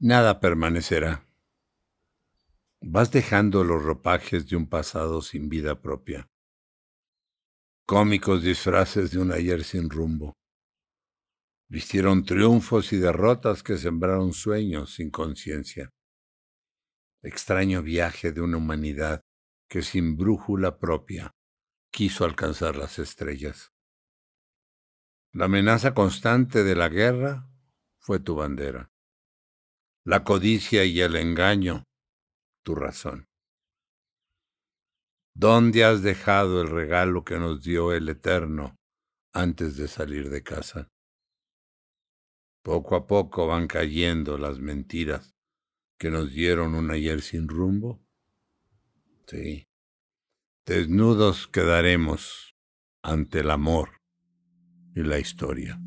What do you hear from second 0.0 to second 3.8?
Nada permanecerá. Vas dejando